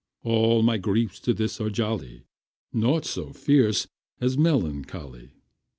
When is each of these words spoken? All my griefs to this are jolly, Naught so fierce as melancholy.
All 0.23 0.63
my 0.63 0.79
griefs 0.79 1.19
to 1.19 1.31
this 1.31 1.61
are 1.61 1.69
jolly, 1.69 2.23
Naught 2.73 3.05
so 3.05 3.33
fierce 3.33 3.85
as 4.19 4.35
melancholy. 4.35 5.29